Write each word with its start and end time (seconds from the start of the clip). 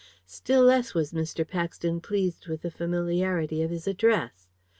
Still 0.25 0.63
less 0.63 0.95
was 0.95 1.13
Mr. 1.13 1.47
Paxton 1.47 2.01
pleased 2.01 2.47
with 2.47 2.63
the 2.63 2.71
familiarity 2.71 3.61
of 3.61 3.69
his 3.69 3.85
address. 3.87 4.47